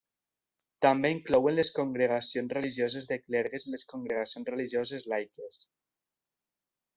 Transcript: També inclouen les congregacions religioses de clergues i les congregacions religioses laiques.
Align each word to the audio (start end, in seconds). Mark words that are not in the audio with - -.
També 0.85 1.09
inclouen 1.15 1.55
les 1.59 1.69
congregacions 1.75 2.55
religioses 2.59 3.09
de 3.11 3.19
clergues 3.27 3.67
i 3.69 3.75
les 3.75 3.85
congregacions 3.93 4.51
religioses 4.55 5.07
laiques. 5.15 5.61